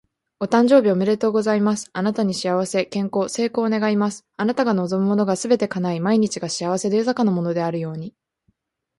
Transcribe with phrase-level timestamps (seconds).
[0.39, 1.91] お誕生日おめでとうございます！
[1.93, 4.25] あなたに幸せ、健康、成功を願います。
[4.35, 8.15] あなたが望むものがすべて叶い、毎日が幸せで豊かなものであるように。